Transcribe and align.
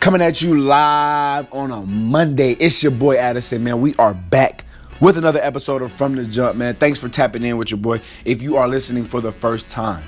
Coming 0.00 0.22
at 0.22 0.40
you 0.40 0.58
live 0.58 1.52
on 1.52 1.70
a 1.70 1.82
Monday. 1.82 2.52
It's 2.52 2.82
your 2.82 2.90
boy 2.90 3.18
Addison, 3.18 3.62
man. 3.62 3.82
We 3.82 3.94
are 3.96 4.14
back 4.14 4.64
with 4.98 5.18
another 5.18 5.40
episode 5.40 5.82
of 5.82 5.92
From 5.92 6.16
the 6.16 6.24
Jump, 6.24 6.56
man. 6.56 6.74
Thanks 6.76 6.98
for 6.98 7.10
tapping 7.10 7.42
in 7.42 7.58
with 7.58 7.70
your 7.70 7.80
boy. 7.80 8.00
If 8.24 8.40
you 8.40 8.56
are 8.56 8.66
listening 8.66 9.04
for 9.04 9.20
the 9.20 9.30
first 9.30 9.68
time, 9.68 10.02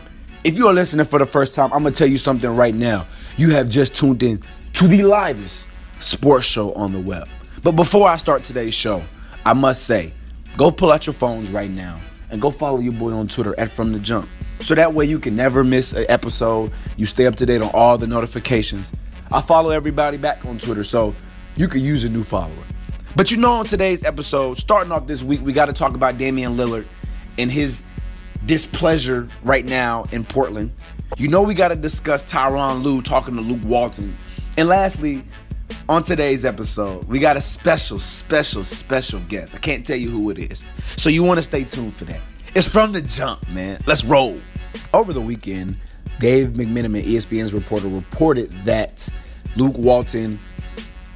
if 0.45 0.57
you 0.57 0.67
are 0.67 0.73
listening 0.73 1.05
for 1.05 1.19
the 1.19 1.27
first 1.27 1.55
time, 1.55 1.71
I'm 1.75 1.83
gonna 1.83 1.95
tell 1.95 2.07
you 2.07 2.17
something 2.17 2.49
right 2.55 2.75
now. 2.75 3.07
You 3.37 3.51
have 3.51 3.69
just 3.69 3.95
tuned 3.95 4.23
in 4.23 4.41
to 4.73 4.89
the 4.89 5.03
livest 5.03 5.67
sports 6.01 6.47
show 6.47 6.72
on 6.72 6.93
the 6.93 7.01
web. 7.01 7.29
But 7.63 7.72
before 7.72 8.09
I 8.09 8.17
start 8.17 8.45
today's 8.45 8.72
show, 8.72 9.03
I 9.45 9.53
must 9.53 9.85
say, 9.85 10.15
go 10.56 10.71
pull 10.71 10.90
out 10.90 11.04
your 11.06 11.13
phones 11.13 11.51
right 11.51 11.71
now 11.71 11.97
and 12.31 12.40
go 12.40 12.51
follow 12.51 12.79
your 12.79 12.95
boy 12.95 13.13
on 13.13 13.29
Twitter 13.29 13.54
at 13.61 13.69
From 13.69 13.93
the 13.93 13.99
Jump. 13.99 14.27
So 14.61 14.74
that 14.74 14.95
way 14.95 15.04
you 15.04 15.19
can 15.19 15.37
never 15.37 15.63
miss 15.63 15.93
an 15.93 16.06
episode. 16.09 16.73
You 16.97 17.05
stay 17.05 17.27
up 17.27 17.37
to 17.37 17.45
date 17.45 17.61
on 17.61 17.70
all 17.74 17.98
the 17.98 18.06
notifications. 18.06 18.91
I 19.33 19.41
follow 19.41 19.70
everybody 19.70 20.19
back 20.19 20.45
on 20.45 20.59
Twitter, 20.59 20.83
so 20.83 21.15
you 21.56 21.66
could 21.66 21.80
use 21.80 22.05
a 22.05 22.09
new 22.11 22.23
follower. 22.23 22.62
But 23.16 23.30
you 23.30 23.38
know, 23.38 23.52
on 23.52 23.65
today's 23.65 24.05
episode, 24.05 24.59
starting 24.59 24.93
off 24.93 25.07
this 25.07 25.23
week, 25.23 25.41
we 25.43 25.55
got 25.55 25.66
to 25.66 25.73
talk 25.73 25.95
about 25.95 26.19
Damian 26.19 26.55
Lillard 26.55 26.87
and 27.38 27.51
his 27.51 27.83
displeasure 28.45 29.27
right 29.43 29.65
now 29.65 30.05
in 30.12 30.23
Portland. 30.23 30.71
You 31.16 31.29
know, 31.29 31.43
we 31.43 31.55
got 31.55 31.69
to 31.69 31.77
discuss 31.77 32.30
Tyronn 32.30 32.83
Lue 32.83 33.01
talking 33.01 33.34
to 33.34 33.41
Luke 33.41 33.62
Walton. 33.65 34.15
And 34.59 34.69
lastly, 34.69 35.24
on 35.88 36.02
today's 36.02 36.45
episode, 36.45 37.05
we 37.05 37.19
got 37.19 37.38
a 37.38 37.41
special, 37.41 37.99
special, 37.99 38.65
special 38.65 39.21
guest. 39.30 39.55
I 39.55 39.59
can't 39.59 39.85
tell 39.85 39.96
you 39.96 40.10
who 40.10 40.29
it 40.29 40.38
is. 40.38 40.62
So 40.96 41.09
you 41.09 41.23
want 41.23 41.38
to 41.38 41.43
stay 41.43 41.65
tuned 41.65 41.95
for 41.95 42.05
that. 42.05 42.21
It's 42.55 42.69
from 42.69 42.93
the 42.93 43.01
jump, 43.01 43.49
man. 43.49 43.80
Let's 43.87 44.05
roll. 44.05 44.38
Over 44.93 45.15
the 45.15 45.23
weekend, 45.23 45.79
Dave 46.19 46.49
McMenamin, 46.51 47.05
ESPN's 47.05 47.55
reporter, 47.55 47.88
reported 47.88 48.52
that 48.65 49.09
Luke 49.56 49.77
Walton 49.77 50.38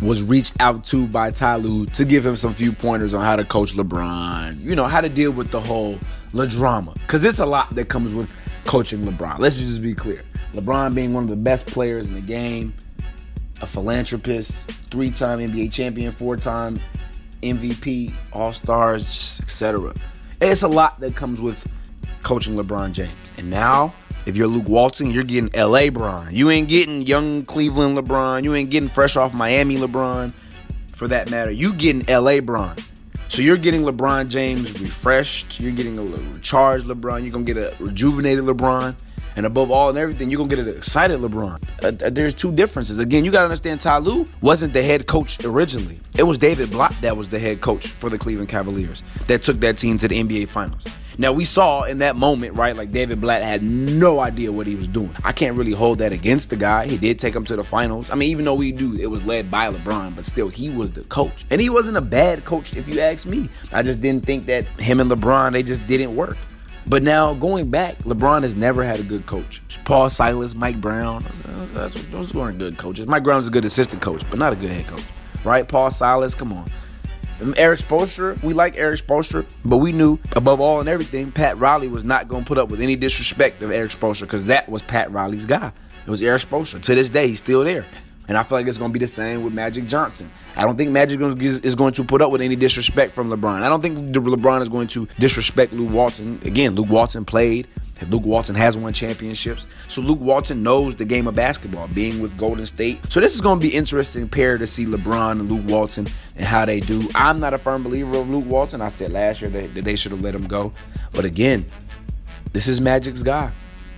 was 0.02 0.22
reached 0.22 0.54
out 0.60 0.84
to 0.84 1.06
by 1.06 1.30
Ty 1.30 1.56
Lue 1.56 1.86
to 1.86 2.04
give 2.04 2.24
him 2.24 2.36
some 2.36 2.52
few 2.52 2.72
pointers 2.72 3.14
on 3.14 3.24
how 3.24 3.36
to 3.36 3.44
coach 3.44 3.72
LeBron, 3.74 4.60
you 4.60 4.76
know, 4.76 4.84
how 4.84 5.00
to 5.00 5.08
deal 5.08 5.30
with 5.30 5.50
the 5.50 5.60
whole 5.60 5.98
La 6.32 6.44
drama. 6.44 6.92
Because 6.94 7.24
it's 7.24 7.38
a 7.38 7.46
lot 7.46 7.70
that 7.74 7.88
comes 7.88 8.14
with 8.14 8.32
coaching 8.64 9.02
LeBron. 9.02 9.38
Let's 9.38 9.58
just 9.58 9.82
be 9.82 9.94
clear. 9.94 10.22
LeBron 10.52 10.94
being 10.94 11.14
one 11.14 11.24
of 11.24 11.30
the 11.30 11.36
best 11.36 11.66
players 11.66 12.08
in 12.08 12.14
the 12.14 12.20
game, 12.20 12.74
a 13.62 13.66
philanthropist, 13.66 14.54
three 14.90 15.10
time 15.10 15.38
NBA 15.38 15.72
champion, 15.72 16.12
four 16.12 16.36
time 16.36 16.78
MVP, 17.42 18.12
All 18.34 18.52
Stars, 18.52 19.40
etc. 19.42 19.94
It's 20.40 20.62
a 20.62 20.68
lot 20.68 21.00
that 21.00 21.16
comes 21.16 21.40
with 21.40 21.64
coaching 22.22 22.56
LeBron 22.56 22.92
James. 22.92 23.18
And 23.38 23.48
now 23.48 23.92
if 24.26 24.36
you're 24.36 24.48
Luke 24.48 24.68
Walton, 24.68 25.10
you're 25.12 25.24
getting 25.24 25.50
LA 25.54 25.82
LeBron. 25.82 26.32
You 26.32 26.50
ain't 26.50 26.68
getting 26.68 27.02
young 27.02 27.44
Cleveland 27.44 27.96
LeBron. 27.96 28.42
You 28.42 28.54
ain't 28.54 28.70
getting 28.70 28.88
fresh 28.88 29.16
off 29.16 29.32
Miami 29.32 29.76
LeBron, 29.76 30.32
for 30.92 31.06
that 31.08 31.30
matter. 31.30 31.52
You 31.52 31.72
getting 31.72 32.00
LA 32.00 32.40
LeBron. 32.40 32.82
So 33.28 33.42
you're 33.42 33.56
getting 33.56 33.82
LeBron 33.82 34.28
James 34.28 34.80
refreshed. 34.80 35.60
You're 35.60 35.72
getting 35.72 35.98
a 35.98 36.02
recharged 36.02 36.86
LeBron. 36.86 37.22
You're 37.22 37.30
gonna 37.30 37.44
get 37.44 37.56
a 37.56 37.72
rejuvenated 37.78 38.44
LeBron. 38.44 38.96
And 39.36 39.44
above 39.44 39.70
all 39.70 39.90
and 39.90 39.98
everything, 39.98 40.30
you're 40.30 40.38
gonna 40.38 40.48
get 40.48 40.58
an 40.58 40.68
excited 40.68 41.20
LeBron. 41.20 41.62
Uh, 41.84 42.06
uh, 42.06 42.10
there's 42.10 42.34
two 42.34 42.50
differences. 42.50 42.98
Again, 42.98 43.24
you 43.24 43.30
gotta 43.30 43.44
understand 43.44 43.80
Ty 43.80 43.98
Lue 43.98 44.26
wasn't 44.40 44.72
the 44.72 44.82
head 44.82 45.06
coach 45.06 45.44
originally. 45.44 45.98
It 46.16 46.22
was 46.22 46.38
David 46.38 46.70
Blatt 46.70 46.96
that 47.02 47.16
was 47.16 47.28
the 47.28 47.38
head 47.38 47.60
coach 47.60 47.88
for 47.88 48.08
the 48.08 48.16
Cleveland 48.18 48.48
Cavaliers 48.48 49.02
that 49.26 49.42
took 49.42 49.60
that 49.60 49.76
team 49.76 49.98
to 49.98 50.08
the 50.08 50.22
NBA 50.22 50.48
Finals. 50.48 50.82
Now 51.18 51.32
we 51.32 51.44
saw 51.44 51.84
in 51.84 51.98
that 51.98 52.16
moment, 52.16 52.56
right, 52.56 52.76
like 52.76 52.92
David 52.92 53.20
Blatt 53.20 53.42
had 53.42 53.62
no 53.62 54.20
idea 54.20 54.52
what 54.52 54.66
he 54.66 54.74
was 54.74 54.86
doing. 54.86 55.14
I 55.24 55.32
can't 55.32 55.56
really 55.56 55.72
hold 55.72 55.98
that 55.98 56.12
against 56.12 56.50
the 56.50 56.56
guy. 56.56 56.86
He 56.86 56.98
did 56.98 57.18
take 57.18 57.34
him 57.34 57.44
to 57.46 57.56
the 57.56 57.64
finals. 57.64 58.10
I 58.10 58.14
mean, 58.16 58.30
even 58.30 58.44
though 58.44 58.54
we 58.54 58.70
do, 58.70 58.94
it 59.00 59.06
was 59.06 59.24
led 59.24 59.50
by 59.50 59.70
LeBron, 59.70 60.14
but 60.14 60.24
still, 60.24 60.48
he 60.48 60.68
was 60.68 60.92
the 60.92 61.04
coach, 61.04 61.46
and 61.50 61.60
he 61.60 61.70
wasn't 61.70 61.96
a 61.96 62.02
bad 62.02 62.44
coach 62.44 62.76
if 62.76 62.86
you 62.86 63.00
ask 63.00 63.26
me. 63.26 63.48
I 63.72 63.82
just 63.82 64.00
didn't 64.00 64.26
think 64.26 64.44
that 64.46 64.66
him 64.78 65.00
and 65.00 65.10
LeBron 65.10 65.52
they 65.52 65.62
just 65.62 65.86
didn't 65.86 66.14
work. 66.14 66.36
But 66.88 67.02
now 67.02 67.34
going 67.34 67.70
back, 67.70 67.96
LeBron 67.98 68.42
has 68.42 68.54
never 68.54 68.84
had 68.84 69.00
a 69.00 69.02
good 69.02 69.26
coach. 69.26 69.60
Paul 69.84 70.08
Silas, 70.08 70.54
Mike 70.54 70.80
Brown, 70.80 71.24
those 71.72 72.32
weren't 72.32 72.58
good 72.58 72.76
coaches. 72.78 73.06
Mike 73.06 73.24
Brown's 73.24 73.48
a 73.48 73.50
good 73.50 73.64
assistant 73.64 74.02
coach, 74.02 74.22
but 74.30 74.38
not 74.38 74.52
a 74.52 74.56
good 74.56 74.70
head 74.70 74.86
coach, 74.86 75.02
right? 75.44 75.66
Paul 75.66 75.90
Silas, 75.90 76.34
come 76.34 76.52
on. 76.52 76.70
Erik 77.56 77.80
Spoelstra, 77.80 78.42
we 78.42 78.54
like 78.54 78.76
Erik 78.76 79.00
Spoelstra, 79.00 79.46
but 79.64 79.78
we 79.78 79.92
knew 79.92 80.18
above 80.34 80.60
all 80.60 80.80
and 80.80 80.88
everything, 80.88 81.30
Pat 81.32 81.58
Riley 81.58 81.88
was 81.88 82.04
not 82.04 82.28
going 82.28 82.44
to 82.44 82.48
put 82.48 82.58
up 82.58 82.70
with 82.70 82.80
any 82.80 82.96
disrespect 82.96 83.62
of 83.62 83.70
Erik 83.70 83.92
Spoelstra 83.92 84.22
because 84.22 84.46
that 84.46 84.68
was 84.68 84.82
Pat 84.82 85.10
Riley's 85.10 85.46
guy. 85.46 85.72
It 86.06 86.10
was 86.10 86.22
Erik 86.22 86.42
Spoelstra. 86.42 86.80
To 86.82 86.94
this 86.94 87.10
day, 87.10 87.28
he's 87.28 87.40
still 87.40 87.64
there. 87.64 87.84
And 88.28 88.36
I 88.36 88.42
feel 88.42 88.58
like 88.58 88.66
it's 88.66 88.78
going 88.78 88.90
to 88.90 88.92
be 88.92 88.98
the 88.98 89.06
same 89.06 89.44
with 89.44 89.52
Magic 89.52 89.86
Johnson. 89.86 90.30
I 90.56 90.64
don't 90.64 90.76
think 90.76 90.90
Magic 90.90 91.20
is 91.20 91.74
going 91.76 91.92
to 91.92 92.04
put 92.04 92.22
up 92.22 92.32
with 92.32 92.40
any 92.40 92.56
disrespect 92.56 93.14
from 93.14 93.30
LeBron. 93.30 93.62
I 93.62 93.68
don't 93.68 93.82
think 93.82 93.98
LeBron 93.98 94.62
is 94.62 94.68
going 94.68 94.88
to 94.88 95.06
disrespect 95.18 95.72
Luke 95.72 95.92
Walton. 95.92 96.40
Again, 96.44 96.74
Luke 96.74 96.88
Walton 96.88 97.24
played 97.24 97.68
Luke 98.02 98.24
Walton 98.24 98.54
has 98.54 98.76
won 98.76 98.92
championships. 98.92 99.66
So 99.88 100.02
Luke 100.02 100.20
Walton 100.20 100.62
knows 100.62 100.96
the 100.96 101.04
game 101.04 101.26
of 101.26 101.34
basketball, 101.34 101.88
being 101.88 102.20
with 102.20 102.36
Golden 102.36 102.66
State. 102.66 103.00
So 103.10 103.20
this 103.20 103.34
is 103.34 103.40
going 103.40 103.58
to 103.58 103.66
be 103.66 103.74
interesting 103.74 104.28
pair 104.28 104.58
to 104.58 104.66
see 104.66 104.84
LeBron 104.84 105.32
and 105.32 105.50
Luke 105.50 105.66
Walton 105.66 106.06
and 106.36 106.44
how 106.44 106.66
they 106.66 106.80
do. 106.80 107.08
I'm 107.14 107.40
not 107.40 107.54
a 107.54 107.58
firm 107.58 107.82
believer 107.82 108.18
of 108.18 108.28
Luke 108.28 108.46
Walton. 108.46 108.80
I 108.80 108.88
said 108.88 109.12
last 109.12 109.40
year 109.40 109.50
that, 109.50 109.74
they 109.74 109.96
should 109.96 110.12
have 110.12 110.22
let 110.22 110.34
him 110.34 110.46
go. 110.46 110.72
But 111.12 111.24
again, 111.24 111.64
this 112.52 112.68
is 112.68 112.80
Magic's 112.80 113.22
guy. 113.22 113.52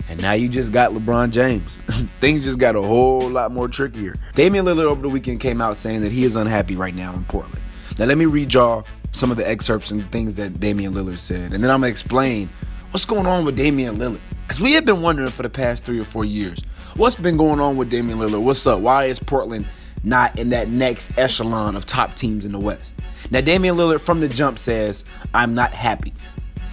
And 0.07 0.19
now 0.21 0.31
you 0.31 0.49
just 0.49 0.71
got 0.71 0.91
LeBron 0.91 1.29
James. 1.29 1.75
Things 1.87 2.43
just 2.43 2.57
got 2.57 2.75
a 2.75 2.81
whole 2.81 3.29
lot 3.29 3.51
more 3.51 3.67
trickier. 3.67 4.15
Damian 4.33 4.65
Lillard 4.65 4.85
over 4.85 5.01
the 5.01 5.09
weekend 5.09 5.39
came 5.39 5.61
out 5.61 5.77
saying 5.77 6.01
that 6.01 6.11
he 6.11 6.23
is 6.23 6.35
unhappy 6.35 6.75
right 6.75 6.95
now 6.95 7.13
in 7.13 7.23
Portland. 7.25 7.61
Now 7.99 8.05
let 8.05 8.17
me 8.17 8.25
read 8.25 8.53
y'all 8.53 8.85
some 9.11 9.29
of 9.29 9.37
the 9.37 9.47
excerpts 9.47 9.91
and 9.91 10.09
things 10.11 10.35
that 10.35 10.59
Damian 10.59 10.93
Lillard 10.93 11.17
said. 11.17 11.53
And 11.53 11.63
then 11.63 11.69
I'm 11.69 11.81
to 11.81 11.87
explain 11.87 12.49
what's 12.91 13.05
going 13.05 13.27
on 13.27 13.45
with 13.45 13.55
Damian 13.55 13.97
Lillard? 13.97 14.19
Because 14.41 14.59
we 14.59 14.73
have 14.73 14.85
been 14.85 15.01
wondering 15.01 15.29
for 15.29 15.43
the 15.43 15.49
past 15.49 15.83
three 15.83 15.99
or 15.99 16.03
four 16.03 16.25
years, 16.25 16.59
what's 16.95 17.15
been 17.15 17.37
going 17.37 17.59
on 17.59 17.77
with 17.77 17.89
Damian 17.89 18.19
Lillard? 18.19 18.41
What's 18.41 18.65
up? 18.65 18.81
Why 18.81 19.05
is 19.05 19.19
Portland 19.19 19.67
not 20.03 20.37
in 20.39 20.49
that 20.49 20.69
next 20.69 21.17
echelon 21.17 21.75
of 21.75 21.85
top 21.85 22.15
teams 22.15 22.45
in 22.45 22.51
the 22.51 22.59
West? 22.59 22.95
Now, 23.31 23.41
Damian 23.41 23.75
Lillard 23.75 24.01
from 24.01 24.21
the 24.21 24.27
jump 24.27 24.57
says, 24.57 25.05
I'm 25.33 25.53
not 25.53 25.71
happy. 25.71 26.13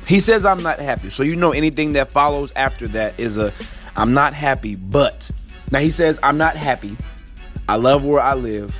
He 0.06 0.20
says, 0.20 0.46
I'm 0.46 0.62
not 0.62 0.80
happy. 0.80 1.10
So, 1.10 1.22
you 1.22 1.36
know, 1.36 1.52
anything 1.52 1.92
that 1.94 2.10
follows 2.10 2.52
after 2.56 2.88
that 2.88 3.18
is 3.18 3.36
a, 3.36 3.52
I'm 3.96 4.14
not 4.14 4.32
happy, 4.32 4.76
but. 4.76 5.30
Now, 5.70 5.80
he 5.80 5.90
says, 5.90 6.18
I'm 6.22 6.38
not 6.38 6.56
happy. 6.56 6.96
I 7.68 7.76
love 7.76 8.04
where 8.06 8.20
I 8.20 8.34
live. 8.34 8.74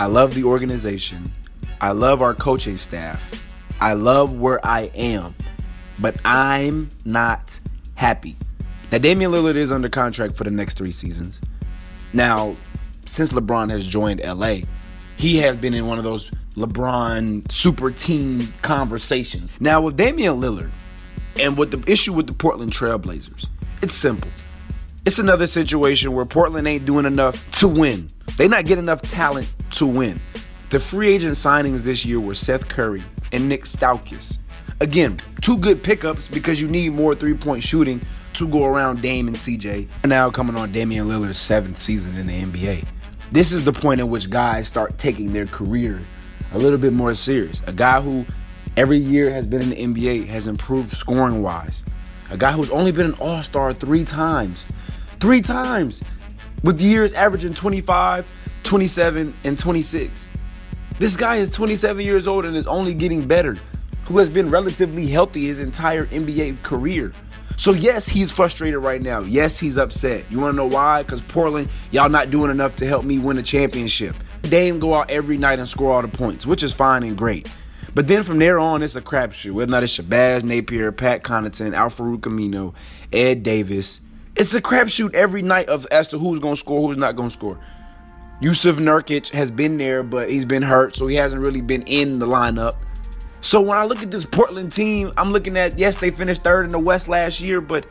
I 0.00 0.06
love 0.06 0.34
the 0.34 0.44
organization. 0.44 1.32
I 1.80 1.92
love 1.92 2.20
our 2.20 2.34
coaching 2.34 2.76
staff. 2.76 3.22
I 3.80 3.92
love 3.92 4.38
where 4.38 4.64
I 4.66 4.90
am 4.94 5.32
but 6.00 6.16
I'm 6.24 6.88
not 7.04 7.58
happy. 7.94 8.34
Now, 8.92 8.98
Damian 8.98 9.30
Lillard 9.30 9.56
is 9.56 9.72
under 9.72 9.88
contract 9.88 10.36
for 10.36 10.44
the 10.44 10.50
next 10.50 10.76
three 10.78 10.92
seasons. 10.92 11.40
Now, 12.12 12.54
since 13.06 13.32
LeBron 13.32 13.70
has 13.70 13.86
joined 13.86 14.20
LA, 14.24 14.58
he 15.16 15.36
has 15.38 15.56
been 15.56 15.74
in 15.74 15.86
one 15.86 15.98
of 15.98 16.04
those 16.04 16.30
LeBron 16.56 17.50
super 17.50 17.90
team 17.90 18.52
conversations. 18.62 19.50
Now, 19.60 19.80
with 19.80 19.96
Damian 19.96 20.34
Lillard 20.34 20.70
and 21.40 21.56
with 21.56 21.70
the 21.70 21.90
issue 21.90 22.12
with 22.12 22.26
the 22.26 22.32
Portland 22.32 22.72
Trailblazers, 22.72 23.46
it's 23.82 23.94
simple. 23.94 24.30
It's 25.04 25.18
another 25.18 25.46
situation 25.46 26.12
where 26.12 26.24
Portland 26.24 26.66
ain't 26.66 26.86
doing 26.86 27.04
enough 27.04 27.50
to 27.58 27.68
win. 27.68 28.08
They 28.38 28.48
not 28.48 28.64
get 28.64 28.78
enough 28.78 29.02
talent 29.02 29.52
to 29.72 29.86
win. 29.86 30.20
The 30.70 30.80
free 30.80 31.12
agent 31.12 31.34
signings 31.34 31.80
this 31.80 32.04
year 32.04 32.20
were 32.20 32.34
Seth 32.34 32.68
Curry 32.68 33.02
and 33.32 33.48
Nick 33.48 33.64
Stauskas. 33.64 34.38
Again, 34.80 35.18
two 35.40 35.56
good 35.58 35.82
pickups 35.82 36.26
because 36.26 36.60
you 36.60 36.68
need 36.68 36.92
more 36.92 37.14
three 37.14 37.34
point 37.34 37.62
shooting 37.62 38.00
to 38.34 38.48
go 38.48 38.64
around 38.64 39.00
Dame 39.00 39.28
and 39.28 39.36
CJ. 39.36 40.06
Now 40.06 40.30
coming 40.30 40.56
on 40.56 40.72
Damian 40.72 41.06
Lillard's 41.06 41.38
seventh 41.38 41.78
season 41.78 42.16
in 42.16 42.26
the 42.26 42.42
NBA. 42.42 42.84
This 43.30 43.52
is 43.52 43.64
the 43.64 43.72
point 43.72 44.00
at 44.00 44.08
which 44.08 44.30
guys 44.30 44.66
start 44.66 44.98
taking 44.98 45.32
their 45.32 45.46
career 45.46 46.00
a 46.52 46.58
little 46.58 46.78
bit 46.78 46.92
more 46.92 47.14
serious. 47.14 47.62
A 47.66 47.72
guy 47.72 48.00
who 48.00 48.26
every 48.76 48.98
year 48.98 49.30
has 49.30 49.46
been 49.46 49.62
in 49.62 49.94
the 49.94 50.02
NBA 50.02 50.26
has 50.26 50.46
improved 50.46 50.92
scoring 50.92 51.42
wise. 51.42 51.84
A 52.30 52.36
guy 52.36 52.52
who's 52.52 52.70
only 52.70 52.90
been 52.90 53.06
an 53.06 53.14
all 53.20 53.42
star 53.42 53.72
three 53.72 54.04
times. 54.04 54.66
Three 55.20 55.40
times. 55.40 56.02
With 56.64 56.80
years 56.80 57.12
averaging 57.12 57.54
25, 57.54 58.32
27, 58.62 59.34
and 59.44 59.58
26. 59.58 60.26
This 60.98 61.16
guy 61.16 61.36
is 61.36 61.50
27 61.50 62.04
years 62.04 62.26
old 62.26 62.44
and 62.44 62.56
is 62.56 62.66
only 62.66 62.94
getting 62.94 63.26
better 63.26 63.56
who 64.06 64.18
has 64.18 64.28
been 64.28 64.50
relatively 64.50 65.06
healthy 65.06 65.46
his 65.46 65.58
entire 65.58 66.06
NBA 66.06 66.62
career. 66.62 67.12
So 67.56 67.72
yes, 67.72 68.08
he's 68.08 68.32
frustrated 68.32 68.82
right 68.82 69.00
now. 69.00 69.20
Yes, 69.20 69.58
he's 69.58 69.78
upset. 69.78 70.24
You 70.30 70.40
want 70.40 70.52
to 70.52 70.56
know 70.56 70.66
why? 70.66 71.02
Because 71.02 71.22
Portland, 71.22 71.68
y'all 71.92 72.08
not 72.08 72.30
doing 72.30 72.50
enough 72.50 72.76
to 72.76 72.86
help 72.86 73.04
me 73.04 73.18
win 73.18 73.38
a 73.38 73.42
championship. 73.42 74.14
Dame 74.42 74.78
go 74.78 74.94
out 74.94 75.10
every 75.10 75.38
night 75.38 75.58
and 75.58 75.68
score 75.68 75.92
all 75.92 76.02
the 76.02 76.08
points, 76.08 76.46
which 76.46 76.62
is 76.62 76.74
fine 76.74 77.02
and 77.02 77.16
great. 77.16 77.48
But 77.94 78.08
then 78.08 78.24
from 78.24 78.38
there 78.38 78.58
on, 78.58 78.82
it's 78.82 78.96
a 78.96 79.00
crapshoot. 79.00 79.52
Whether 79.52 79.70
or 79.70 79.72
not 79.72 79.82
it's 79.84 79.96
Shabazz 79.96 80.42
Napier, 80.42 80.90
Pat 80.90 81.22
Connaughton, 81.22 81.74
Al-Farouq 81.74 82.20
Aminu, 82.20 82.74
Ed 83.12 83.44
Davis. 83.44 84.00
It's 84.36 84.52
a 84.52 84.60
crapshoot 84.60 85.14
every 85.14 85.42
night 85.42 85.68
of 85.68 85.86
as 85.92 86.08
to 86.08 86.18
who's 86.18 86.40
gonna 86.40 86.56
score, 86.56 86.88
who's 86.88 86.98
not 86.98 87.14
gonna 87.14 87.30
score. 87.30 87.58
Jusuf 88.42 88.78
Nurkic 88.78 89.30
has 89.30 89.50
been 89.52 89.78
there, 89.78 90.02
but 90.02 90.28
he's 90.28 90.44
been 90.44 90.62
hurt, 90.62 90.96
so 90.96 91.06
he 91.06 91.14
hasn't 91.14 91.40
really 91.40 91.60
been 91.60 91.82
in 91.82 92.18
the 92.18 92.26
lineup. 92.26 92.74
So 93.44 93.60
when 93.60 93.76
I 93.76 93.84
look 93.84 94.02
at 94.02 94.10
this 94.10 94.24
Portland 94.24 94.72
team, 94.72 95.12
I'm 95.18 95.30
looking 95.30 95.58
at 95.58 95.78
yes, 95.78 95.98
they 95.98 96.10
finished 96.10 96.42
third 96.42 96.64
in 96.64 96.72
the 96.72 96.78
West 96.78 97.08
last 97.08 97.42
year, 97.42 97.60
but 97.60 97.84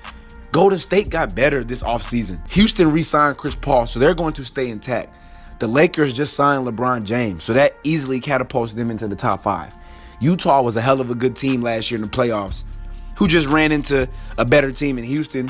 Golden 0.51 0.79
State 0.79 1.11
got 1.11 1.35
better 1.35 1.63
this 1.63 1.83
offseason. 1.83 2.49
Houston 2.49 2.91
re-signed 2.91 3.37
Chris 3.37 3.53
Paul, 3.53 3.85
so 3.85 3.99
they're 3.99 4.15
going 4.15 4.33
to 4.33 4.43
stay 4.43 4.69
intact. 4.69 5.15
The 5.59 5.67
Lakers 5.67 6.11
just 6.11 6.33
signed 6.33 6.65
LeBron 6.65 7.03
James, 7.03 7.43
so 7.43 7.53
that 7.53 7.77
easily 7.83 8.19
catapults 8.19 8.73
them 8.73 8.89
into 8.89 9.07
the 9.07 9.15
top 9.15 9.43
five. 9.43 9.71
Utah 10.19 10.63
was 10.63 10.75
a 10.75 10.81
hell 10.81 10.99
of 10.99 11.11
a 11.11 11.15
good 11.15 11.35
team 11.35 11.61
last 11.61 11.91
year 11.91 11.99
in 11.99 12.03
the 12.03 12.09
playoffs, 12.09 12.63
who 13.15 13.27
just 13.27 13.47
ran 13.47 13.71
into 13.71 14.09
a 14.39 14.45
better 14.45 14.71
team 14.71 14.97
in 14.97 15.03
Houston. 15.03 15.47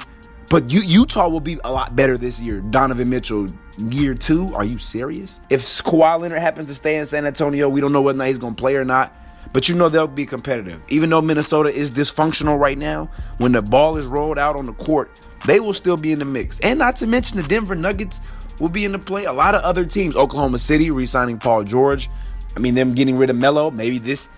But 0.49 0.69
U- 0.69 0.83
Utah 0.83 1.29
will 1.29 1.39
be 1.39 1.59
a 1.63 1.71
lot 1.71 1.95
better 1.95 2.17
this 2.17 2.41
year. 2.41 2.59
Donovan 2.59 3.09
Mitchell, 3.09 3.47
year 3.87 4.15
two? 4.15 4.49
Are 4.53 4.65
you 4.65 4.77
serious? 4.77 5.39
If 5.49 5.61
Kawhi 5.61 6.19
Leonard 6.19 6.39
happens 6.39 6.67
to 6.67 6.75
stay 6.75 6.97
in 6.97 7.05
San 7.05 7.25
Antonio, 7.25 7.69
we 7.69 7.79
don't 7.79 7.93
know 7.93 8.01
whether 8.01 8.25
he's 8.25 8.37
going 8.37 8.55
to 8.55 8.61
play 8.61 8.75
or 8.75 8.83
not. 8.83 9.15
But 9.53 9.69
you 9.69 9.75
know 9.75 9.87
they'll 9.87 10.07
be 10.07 10.25
competitive. 10.25 10.81
Even 10.89 11.11
though 11.11 11.21
Minnesota 11.21 11.71
is 11.71 11.93
dysfunctional 11.93 12.59
right 12.59 12.77
now, 12.77 13.09
when 13.37 13.51
the 13.51 13.61
ball 13.61 13.97
is 13.97 14.07
rolled 14.07 14.39
out 14.39 14.57
on 14.57 14.65
the 14.65 14.73
court, 14.73 15.29
they 15.45 15.59
will 15.59 15.73
still 15.73 15.95
be 15.95 16.11
in 16.11 16.19
the 16.19 16.25
mix. 16.25 16.59
And 16.61 16.79
not 16.79 16.97
to 16.97 17.07
mention 17.07 17.37
the 17.37 17.47
Denver 17.47 17.75
Nuggets 17.75 18.19
will 18.59 18.69
be 18.69 18.83
in 18.83 18.91
the 18.91 18.99
play. 18.99 19.25
A 19.25 19.33
lot 19.33 19.53
of 19.53 19.61
other 19.61 19.85
teams, 19.85 20.15
Oklahoma 20.15 20.57
City 20.57 20.89
re-signing 20.89 21.37
Paul 21.37 21.63
George. 21.63 22.09
I 22.57 22.59
mean, 22.59 22.73
them 22.73 22.89
getting 22.89 23.15
rid 23.15 23.29
of 23.29 23.35
Melo. 23.35 23.69
Maybe 23.69 23.99
this 23.99 24.29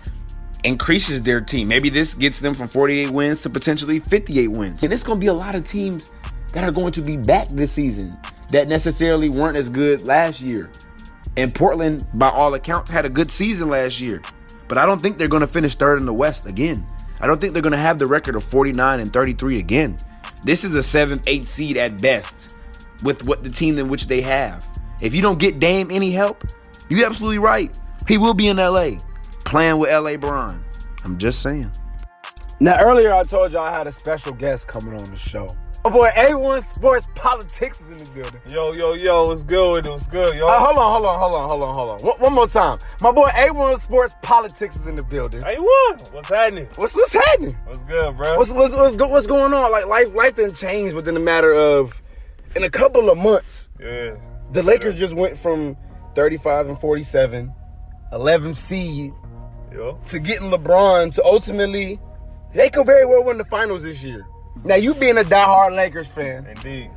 increases 0.64 1.22
their 1.22 1.40
team. 1.40 1.68
Maybe 1.68 1.88
this 1.88 2.14
gets 2.14 2.40
them 2.40 2.52
from 2.52 2.68
48 2.68 3.10
wins 3.10 3.40
to 3.42 3.50
potentially 3.50 3.98
58 3.98 4.48
wins. 4.48 4.82
And 4.84 4.92
it's 4.92 5.02
going 5.02 5.18
to 5.18 5.24
be 5.24 5.28
a 5.28 5.34
lot 5.34 5.54
of 5.54 5.64
teams 5.64 6.12
that 6.52 6.64
are 6.64 6.72
going 6.72 6.92
to 6.92 7.00
be 7.00 7.16
back 7.16 7.48
this 7.48 7.72
season 7.72 8.16
that 8.50 8.68
necessarily 8.68 9.28
weren't 9.28 9.56
as 9.56 9.68
good 9.68 10.06
last 10.06 10.40
year. 10.40 10.70
And 11.36 11.54
Portland, 11.54 12.06
by 12.14 12.28
all 12.30 12.54
accounts, 12.54 12.90
had 12.90 13.04
a 13.04 13.10
good 13.10 13.30
season 13.30 13.68
last 13.68 14.00
year. 14.00 14.22
But 14.68 14.78
I 14.78 14.86
don't 14.86 15.00
think 15.00 15.18
they're 15.18 15.28
going 15.28 15.42
to 15.42 15.46
finish 15.46 15.76
third 15.76 16.00
in 16.00 16.06
the 16.06 16.14
West 16.14 16.46
again. 16.46 16.86
I 17.20 17.26
don't 17.26 17.40
think 17.40 17.52
they're 17.52 17.62
going 17.62 17.72
to 17.72 17.78
have 17.78 17.98
the 17.98 18.06
record 18.06 18.36
of 18.36 18.44
49 18.44 19.00
and 19.00 19.12
33 19.12 19.58
again. 19.58 19.96
This 20.42 20.64
is 20.64 20.76
a 20.76 20.80
7th, 20.80 21.22
8th 21.22 21.46
seed 21.46 21.76
at 21.76 22.00
best 22.00 22.56
with 23.04 23.26
what 23.26 23.42
the 23.42 23.50
team 23.50 23.78
in 23.78 23.88
which 23.88 24.06
they 24.06 24.20
have. 24.20 24.64
If 25.00 25.14
you 25.14 25.22
don't 25.22 25.38
get 25.38 25.58
Dame 25.58 25.90
any 25.90 26.10
help, 26.10 26.44
you're 26.88 27.06
absolutely 27.06 27.38
right. 27.38 27.78
He 28.06 28.18
will 28.18 28.34
be 28.34 28.48
in 28.48 28.56
LA 28.56 28.92
playing 29.44 29.78
with 29.78 29.90
LA 29.90 30.16
Bron. 30.16 30.62
I'm 31.04 31.18
just 31.18 31.42
saying. 31.42 31.70
Now, 32.60 32.80
earlier 32.80 33.12
I 33.12 33.22
told 33.22 33.52
y'all 33.52 33.64
I 33.64 33.76
had 33.76 33.86
a 33.86 33.92
special 33.92 34.32
guest 34.32 34.66
coming 34.66 34.94
on 34.94 35.04
the 35.10 35.16
show. 35.16 35.48
My 35.86 35.92
boy 35.92 36.08
A1 36.16 36.64
Sports 36.64 37.06
Politics 37.14 37.80
is 37.80 37.90
in 37.92 37.96
the 37.98 38.10
building. 38.10 38.40
Yo, 38.48 38.72
yo, 38.72 38.94
yo, 38.94 39.28
what's 39.28 39.44
good? 39.44 39.86
What's 39.86 40.08
good, 40.08 40.36
yo? 40.36 40.48
Uh, 40.48 40.58
hold 40.58 40.76
on, 40.78 40.92
hold 40.92 41.04
on, 41.06 41.18
hold 41.20 41.34
on, 41.36 41.48
hold 41.48 41.62
on, 41.62 41.74
hold 41.76 41.90
on. 41.90 42.06
One, 42.08 42.18
one 42.18 42.32
more 42.32 42.48
time. 42.48 42.76
My 43.02 43.12
boy 43.12 43.28
A1 43.28 43.78
Sports 43.78 44.12
Politics 44.20 44.74
is 44.74 44.88
in 44.88 44.96
the 44.96 45.04
building. 45.04 45.42
A1, 45.42 46.12
what's 46.12 46.28
happening? 46.28 46.66
What's 46.74 46.96
what's 46.96 47.12
happening? 47.12 47.56
What's 47.66 47.78
good, 47.84 48.16
bro? 48.16 48.36
What's 48.36 48.50
what's 48.50 48.74
what's, 48.74 48.96
go, 48.96 49.06
what's 49.06 49.28
going 49.28 49.54
on? 49.54 49.70
Like 49.70 49.86
life 49.86 50.12
life 50.12 50.34
didn't 50.34 50.56
change 50.56 50.92
within 50.92 51.16
a 51.16 51.20
matter 51.20 51.54
of 51.54 52.02
in 52.56 52.64
a 52.64 52.70
couple 52.70 53.08
of 53.08 53.16
months. 53.16 53.68
yeah. 53.78 54.16
The 54.50 54.64
Lakers 54.64 54.96
just 54.96 55.14
went 55.14 55.38
from 55.38 55.76
35 56.16 56.68
and 56.68 56.80
47, 56.80 57.54
11 58.10 58.54
seed 58.56 59.12
Yo. 59.72 60.00
to 60.06 60.18
getting 60.18 60.50
LeBron 60.50 61.14
to 61.14 61.24
ultimately 61.24 62.00
they 62.54 62.70
could 62.70 62.86
very 62.86 63.06
well 63.06 63.22
win 63.22 63.38
the 63.38 63.44
finals 63.44 63.84
this 63.84 64.02
year. 64.02 64.26
Now 64.64 64.74
you 64.74 64.94
being 64.94 65.18
a 65.18 65.22
diehard 65.22 65.74
Lakers 65.76 66.08
fan, 66.08 66.46
Indeed. 66.46 66.90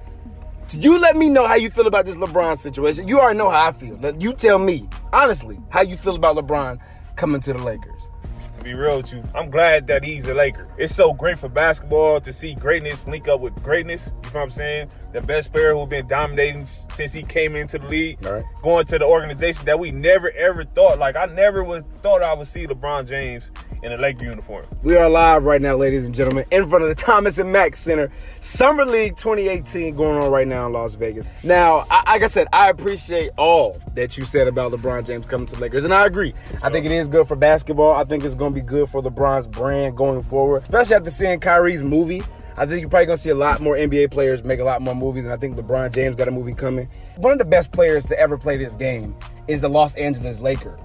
you 0.72 0.98
let 1.00 1.16
me 1.16 1.30
know 1.30 1.48
how 1.48 1.56
you 1.56 1.70
feel 1.70 1.88
about 1.88 2.06
this 2.06 2.16
LeBron 2.16 2.58
situation. 2.58 3.08
You 3.08 3.20
already 3.20 3.38
know 3.38 3.50
how 3.50 3.70
I 3.70 3.72
feel. 3.74 4.00
You 4.20 4.34
tell 4.34 4.58
me 4.60 4.88
honestly 5.14 5.60
how 5.70 5.82
you 5.82 5.98
feel 5.98 6.16
about 6.16 6.36
LeBron 6.36 6.80
coming 7.16 7.42
to 7.42 7.54
the 7.54 7.60
Lakers. 7.60 8.10
To 8.58 8.64
be 8.66 8.74
real 8.74 8.98
with 8.98 9.14
you, 9.14 9.24
I'm 9.34 9.50
glad 9.50 9.88
that 9.88 10.04
he's 10.04 10.28
a 10.28 10.34
Laker. 10.34 10.68
It's 10.78 10.94
so 10.94 11.14
great 11.14 11.40
for 11.40 11.48
basketball 11.48 12.20
to 12.20 12.34
see 12.34 12.56
greatness 12.56 13.08
link 13.08 13.28
up 13.30 13.40
with 13.40 13.56
greatness. 13.64 14.08
You 14.08 14.14
know 14.14 14.20
what 14.32 14.42
I'm 14.44 14.50
saying? 14.50 14.90
The 15.14 15.22
best 15.22 15.54
player 15.54 15.74
who's 15.74 15.88
been 15.88 16.08
dominating 16.08 16.66
since 16.66 17.14
he 17.14 17.24
came 17.24 17.56
into 17.56 17.80
the 17.80 17.88
league, 17.88 18.24
right. 18.26 18.44
going 18.62 18.86
to 18.88 19.00
the 19.00 19.06
organization 19.06 19.66
that 19.66 19.80
we 19.80 19.92
never 19.92 20.32
ever 20.32 20.66
thought. 20.66 21.00
Like 21.00 21.16
I 21.16 21.26
never 21.28 21.64
was 21.64 21.84
thought 22.04 22.22
I 22.22 22.34
would 22.34 22.48
see 22.48 22.68
LeBron 22.68 23.08
James 23.08 23.52
in 23.82 23.92
a 23.92 23.98
Laker 23.98 24.26
uniform. 24.26 24.66
We 24.84 24.96
are 24.96 25.10
live 25.10 25.46
right 25.46 25.62
now, 25.62 25.76
ladies 25.76 26.06
and 26.06 26.14
gentlemen, 26.14 26.46
in 26.52 26.70
front 26.70 26.84
of 26.84 26.90
the 26.90 26.96
Thomas 26.96 27.38
and 27.38 27.52
Mack 27.52 27.76
Center. 27.76 28.12
Summer 28.42 28.86
League 28.86 29.16
2018 29.16 29.96
going 29.96 30.18
on 30.18 30.32
right 30.32 30.48
now 30.48 30.68
in 30.68 30.74
Las 30.74 30.96
Vegas. 30.96 31.26
Now, 31.44 31.86
I, 31.90 32.14
like 32.14 32.24
I 32.24 32.28
said, 32.28 32.48
I 32.52 32.70
appreciate 32.70 33.32
all 33.38 33.80
that 33.96 34.18
you 34.18 34.26
said 34.26 34.48
about 34.48 34.72
LeBron 34.72 35.06
James 35.06 35.26
coming 35.26 35.48
to 35.48 35.56
Lakers, 35.58 35.84
and 35.84 35.94
I 35.94 36.06
agree. 36.06 36.34
I 36.62 36.70
think 36.70 36.86
it 36.86 36.92
is 36.92 37.08
good 37.08 37.28
for 37.28 37.36
basketball. 37.36 37.94
I 37.94 38.04
think 38.04 38.24
it's 38.24 38.36
going 38.36 38.54
to 38.54 38.60
be 38.60 38.66
good 38.66 38.90
for 38.90 39.02
LeBron's 39.02 39.48
brand 39.48 39.96
going 39.96 40.24
forward, 40.24 40.64
especially 40.64 40.96
after 40.96 41.12
seeing 41.12 41.40
Kyrie's 41.40 41.84
movie. 41.84 42.24
I 42.58 42.66
think 42.66 42.82
you're 42.82 42.90
probably 42.90 43.06
going 43.06 43.18
to 43.18 43.24
see 43.24 43.30
a 43.30 43.36
lot 43.36 43.62
more 43.62 43.76
NBA 43.76 44.12
players 44.12 44.44
make 44.44 44.60
a 44.60 44.66
lot 44.66 44.82
more 44.82 44.94
movies, 44.94 45.24
and 45.24 45.32
I 45.32 45.38
think 45.38 45.56
LeBron 45.56 45.94
James 45.94 46.18
got 46.18 46.28
a 46.28 46.32
movie 46.32 46.54
coming. 46.54 46.90
One 47.16 47.32
of 47.32 47.38
the 47.38 47.46
best 47.46 47.72
players 47.72 48.06
to 48.08 48.20
ever 48.20 48.38
play 48.38 48.58
this 48.58 48.76
game 48.76 49.16
is 49.48 49.62
the 49.62 49.70
Los 49.70 49.96
Angeles 49.96 50.40
Laker. 50.40 50.78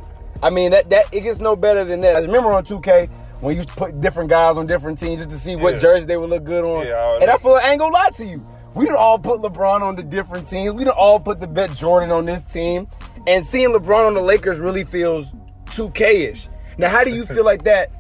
I 0.45 0.51
mean, 0.51 0.73
that 0.73 0.91
that 0.91 1.07
it 1.11 1.23
gets 1.23 1.41
no 1.41 1.57
better 1.57 1.85
than 1.85 2.03
that. 2.03 2.17
I 2.17 2.21
remember 2.21 2.53
on 2.53 2.65
2K 2.65 3.09
when 3.41 3.57
you 3.57 3.65
put 3.65 3.99
different 4.03 4.29
guys 4.29 4.59
on 4.59 4.67
different 4.67 4.99
teams 4.99 5.21
just 5.21 5.31
to 5.31 5.39
see 5.39 5.57
what 5.57 5.75
Yeah. 5.75 5.81
jersey 5.81 6.05
they 6.07 6.19
would 6.19 6.29
look 6.29 6.45
good 6.45 6.65
on. 6.65 6.87
Yeah, 6.87 6.95
I 6.97 7.19
and 7.23 7.31
I 7.31 7.39
feel 7.39 7.53
like 7.53 7.65
I 7.65 7.71
ain't 7.71 7.81
gonna 7.81 7.95
lie 7.95 8.11
to 8.11 8.27
you. 8.27 8.43
We 8.75 8.85
done 8.87 8.97
all 8.97 9.19
put 9.19 9.41
LeBron 9.41 9.81
on 9.81 9.97
the 9.97 10.03
different 10.03 10.47
teams. 10.47 10.73
We 10.75 10.85
done 10.85 10.95
all 10.99 11.19
put 11.19 11.41
the 11.41 11.47
bet 11.47 11.73
Jordan 11.75 12.11
on 12.11 12.27
this 12.27 12.43
team. 12.43 12.89
And 13.27 13.47
seeing 13.47 13.71
LeBron 13.71 14.07
on 14.09 14.15
the 14.15 14.21
Lakers 14.21 14.59
really 14.59 14.85
feels 14.85 15.33
2K-ish. 15.67 16.49
Now, 16.77 16.89
how 16.91 17.05
do 17.05 17.11
you 17.15 17.25
feel 17.25 17.45
like 17.45 17.65
that 17.65 17.91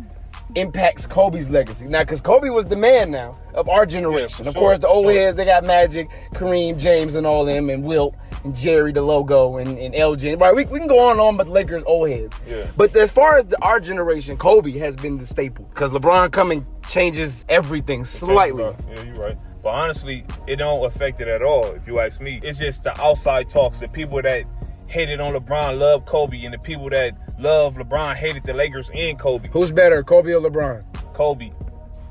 impacts 0.54 1.06
Kobe's 1.06 1.48
legacy? 1.48 1.86
Now, 1.86 2.00
because 2.00 2.20
Kobe 2.20 2.50
was 2.50 2.66
the 2.66 2.76
man 2.76 3.10
now 3.10 3.38
of 3.54 3.68
our 3.68 3.86
generation. 3.86 4.44
for 4.44 4.48
of 4.48 4.54
sure, 4.54 4.62
course, 4.62 4.78
the 4.80 4.88
old 4.88 5.06
sure. 5.06 5.12
heads, 5.14 5.36
they 5.36 5.44
got 5.44 5.64
Magic, 5.64 6.08
Kareem, 6.34 6.76
James, 6.76 7.14
and 7.14 7.26
all 7.26 7.44
them, 7.44 7.70
and 7.70 7.84
Wilt, 7.84 8.14
and 8.44 8.54
Jerry, 8.54 8.92
the 8.92 9.02
logo, 9.02 9.56
and, 9.56 9.78
and 9.78 9.94
LJ. 9.94 10.40
Right, 10.40 10.54
we, 10.54 10.64
we 10.66 10.78
can 10.78 10.86
go 10.88 10.98
on 11.00 11.12
and 11.12 11.20
on 11.20 11.36
but 11.36 11.48
Lakers 11.48 11.82
old 11.86 12.10
heads. 12.10 12.36
Yeah. 12.46 12.70
But 12.76 12.94
as 12.94 13.10
far 13.10 13.38
as 13.38 13.46
the, 13.46 13.60
our 13.62 13.80
generation, 13.80 14.36
Kobe 14.36 14.72
has 14.78 14.94
been 14.96 15.18
the 15.18 15.26
staple. 15.26 15.64
Because 15.66 15.90
LeBron 15.90 16.30
coming 16.30 16.66
changes 16.88 17.44
everything 17.48 18.04
slightly. 18.04 18.62
Yeah, 18.62 19.02
you're 19.02 19.14
right. 19.16 19.36
But 19.62 19.70
honestly, 19.70 20.24
it 20.46 20.56
don't 20.56 20.84
affect 20.84 21.20
it 21.22 21.28
at 21.28 21.42
all. 21.42 21.64
If 21.72 21.86
you 21.86 21.98
ask 21.98 22.20
me, 22.20 22.38
it's 22.42 22.58
just 22.58 22.84
the 22.84 22.98
outside 23.00 23.48
talks. 23.48 23.80
The 23.80 23.88
people 23.88 24.20
that 24.20 24.44
hated 24.86 25.20
on 25.20 25.32
LeBron 25.32 25.78
love 25.78 26.04
Kobe, 26.04 26.44
and 26.44 26.52
the 26.52 26.58
people 26.58 26.90
that 26.90 27.14
love 27.40 27.76
LeBron 27.76 28.14
hated 28.16 28.44
the 28.44 28.52
Lakers 28.52 28.90
and 28.94 29.18
Kobe. 29.18 29.48
Who's 29.48 29.72
better, 29.72 30.02
Kobe 30.02 30.32
or 30.32 30.40
LeBron? 30.40 30.84
Kobe. 31.14 31.46
You 31.46 31.50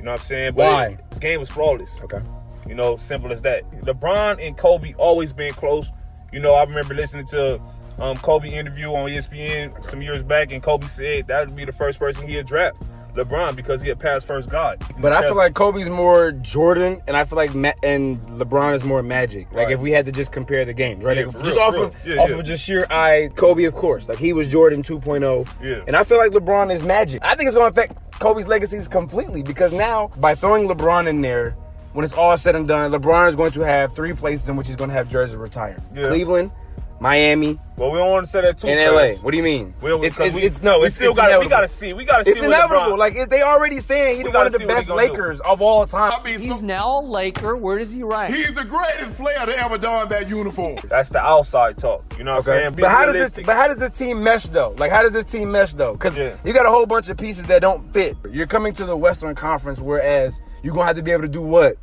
know 0.05 0.11
what 0.11 0.19
I'm 0.21 0.25
saying? 0.25 0.55
Why? 0.55 0.87
it- 0.87 0.99
this 1.11 1.19
game 1.19 1.39
was 1.39 1.49
flawless. 1.49 2.01
Okay. 2.03 2.21
You 2.67 2.73
know, 2.73 2.97
simple 2.97 3.31
as 3.31 3.41
that. 3.43 3.69
LeBron 3.81 4.45
and 4.45 4.57
Kobe 4.57 4.93
always 4.95 5.31
been 5.31 5.53
close. 5.53 5.91
You 6.33 6.39
know, 6.39 6.53
I 6.55 6.63
remember 6.63 6.93
listening 6.95 7.25
to 7.27 7.61
um, 7.99 8.17
Kobe 8.17 8.49
interview 8.49 8.87
on 8.87 9.09
ESPN 9.09 9.85
some 9.85 10.01
years 10.01 10.23
back, 10.23 10.51
and 10.51 10.61
Kobe 10.63 10.87
said 10.87 11.27
that 11.27 11.47
would 11.47 11.55
be 11.55 11.63
the 11.65 11.71
first 11.71 11.99
person 11.99 12.27
he'd 12.27 12.47
draft, 12.47 12.81
LeBron, 13.13 13.55
because 13.55 13.83
he 13.83 13.89
had 13.89 13.99
passed 13.99 14.25
first 14.25 14.49
God. 14.49 14.83
But 14.99 15.13
I 15.13 15.21
feel 15.21 15.35
like 15.35 15.53
Kobe's 15.53 15.87
more 15.89 16.31
Jordan, 16.31 17.03
and 17.05 17.15
I 17.15 17.23
feel 17.25 17.35
like 17.37 17.53
Ma- 17.53 17.73
and 17.83 18.17
LeBron 18.39 18.73
is 18.73 18.83
more 18.83 19.03
Magic. 19.03 19.45
Like 19.51 19.65
Right. 19.67 19.73
if 19.73 19.79
we 19.79 19.91
had 19.91 20.05
to 20.05 20.11
just 20.11 20.31
compare 20.31 20.65
the 20.65 20.73
games, 20.73 21.03
right? 21.05 21.17
Yeah, 21.17 21.25
Like, 21.27 21.43
just 21.43 21.55
real, 21.57 21.59
off 21.65 21.75
for 21.75 21.83
of. 21.83 21.95
Yeah, 22.03 22.15
off 22.17 22.29
yeah. 22.31 22.35
of 22.39 22.45
just 22.45 22.63
sheer 22.65 22.87
eye, 22.89 23.29
Kobe, 23.35 23.65
of 23.65 23.75
course. 23.75 24.09
Like 24.09 24.17
he 24.17 24.33
was 24.33 24.47
Jordan 24.47 24.81
2.0. 24.81 25.47
Yeah. 25.61 25.83
And 25.85 25.95
I 25.95 26.03
feel 26.03 26.17
like 26.17 26.31
LeBron 26.31 26.73
is 26.73 26.81
Magic. 26.81 27.21
I 27.23 27.35
think 27.35 27.45
it's 27.47 27.55
going 27.55 27.71
to 27.71 27.79
affect 27.79 27.95
Kobe's 28.19 28.47
legacies 28.47 28.87
completely 28.87 29.43
because 29.43 29.71
now 29.71 30.09
by 30.17 30.33
throwing 30.33 30.67
LeBron 30.67 31.05
in 31.07 31.21
there, 31.21 31.55
when 31.93 32.03
it's 32.05 32.13
all 32.13 32.35
said 32.37 32.55
and 32.55 32.67
done, 32.67 32.91
LeBron 32.91 33.29
is 33.29 33.35
going 33.35 33.51
to 33.51 33.65
have 33.65 33.95
three 33.95 34.13
places 34.13 34.49
in 34.49 34.55
which 34.55 34.67
he's 34.67 34.75
going 34.75 34.89
to 34.89 34.95
have 34.95 35.09
jerseys 35.09 35.35
retired: 35.35 35.81
Yeah. 35.95 36.09
Cleveland, 36.09 36.51
Miami, 36.99 37.59
Well, 37.75 37.91
we 37.91 37.97
don't 37.97 38.09
want 38.11 38.25
to 38.25 38.31
say 38.31 38.41
that 38.41 38.57
too 38.59 38.67
and 38.67 38.79
fast. 38.79 39.17
LA. 39.17 39.23
What 39.23 39.31
do 39.31 39.37
you 39.37 39.43
mean? 39.43 39.73
We 39.81 39.89
don't- 39.89 40.05
it's, 40.05 40.15
'cause 40.17 40.27
it's, 40.27 40.35
we- 40.37 40.41
it's 40.43 40.61
no, 40.63 40.79
we 40.79 40.85
it's, 40.85 40.95
still 40.95 41.13
gotta, 41.13 41.37
we 41.37 41.47
gotta 41.49 41.67
see. 41.67 41.91
We 41.91 42.05
gotta 42.05 42.23
see. 42.23 42.31
It's 42.31 42.41
inevitable. 42.41 42.93
LeBron- 42.93 42.97
Like 42.97 43.15
it, 43.15 43.29
they 43.29 43.41
already 43.41 43.81
saying 43.81 44.23
he's 44.23 44.33
one 44.33 44.45
of 44.47 44.53
the 44.53 44.59
see 44.59 44.65
what 44.65 44.71
he 44.73 44.77
best 44.77 44.87
gonna 44.87 45.01
do. 45.07 45.11
Lakers 45.11 45.39
of 45.41 45.61
all 45.61 45.85
time. 45.85 46.13
I 46.17 46.23
mean, 46.23 46.39
He's 46.39 46.59
so- 46.59 46.65
now 46.65 46.99
a 46.99 47.01
Laker. 47.01 47.57
Where 47.57 47.77
does 47.77 47.91
he 47.91 48.03
rank? 48.03 48.33
he's 48.33 48.53
the 48.53 48.63
greatest 48.63 49.17
player 49.17 49.45
to 49.45 49.57
ever 49.61 49.77
don 49.77 50.07
that 50.09 50.29
uniform. 50.29 50.77
that's 50.87 51.09
the 51.09 51.19
outside 51.19 51.77
talk. 51.77 52.03
You 52.17 52.23
know 52.23 52.31
what 52.35 52.37
I'm 52.37 52.43
saying? 52.45 52.73
Be 52.75 52.83
But 52.83 52.91
how 52.91 53.05
does 53.05 53.33
this? 53.33 53.45
But 53.45 53.55
how 53.57 53.67
does 53.67 53.79
this 53.79 53.97
team 53.97 54.23
mesh 54.23 54.43
though? 54.45 54.73
Like 54.77 54.91
how 54.91 55.01
does 55.01 55.11
this 55.13 55.25
team 55.25 55.51
mesh 55.51 55.73
though? 55.73 55.93
Because 55.93 56.15
Yeah. 56.17 56.35
you 56.45 56.53
got 56.53 56.65
a 56.65 56.69
whole 56.69 56.85
bunch 56.85 57.09
of 57.09 57.17
pieces 57.17 57.47
that 57.47 57.61
don't 57.61 57.91
fit. 57.91 58.15
You're 58.31 58.47
coming 58.47 58.71
to 58.75 58.85
the 58.85 58.95
Western 58.95 59.35
Conference, 59.35 59.81
whereas 59.81 60.39
you're 60.63 60.73
gonna 60.73 60.87
have 60.87 60.95
to 60.95 61.03
be 61.03 61.11
able 61.11 61.21
to 61.23 61.27
do 61.27 61.41
what? 61.41 61.77